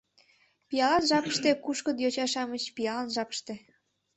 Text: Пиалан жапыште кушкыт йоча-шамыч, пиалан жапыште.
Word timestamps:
Пиалан 0.67 1.03
жапыште 1.09 1.49
кушкыт 1.63 1.97
йоча-шамыч, 2.03 2.63
пиалан 2.75 3.07
жапыште. 3.15 3.55